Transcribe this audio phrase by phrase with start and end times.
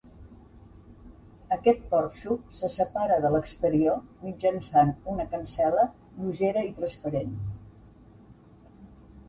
[1.57, 7.39] Aquest porxo se separa de l’exterior mitjançant una cancel·la lleugera i transparent.